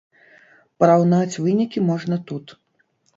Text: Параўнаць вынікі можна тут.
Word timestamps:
Параўнаць 0.83 1.41
вынікі 1.47 1.79
можна 1.91 2.19
тут. 2.33 2.45